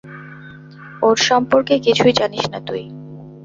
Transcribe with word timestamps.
ওর 1.01 1.17
সম্পর্কে 1.29 1.73
কিছুই 1.79 2.13
জানিস 2.13 2.43
না 2.53 2.59
তুই। 2.67 2.83